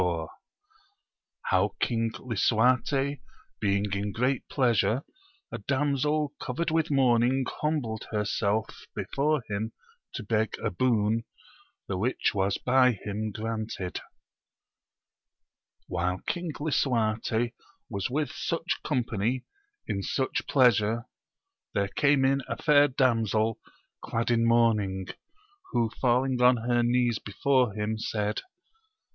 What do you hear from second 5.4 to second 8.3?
a damsel covered with mourning humbled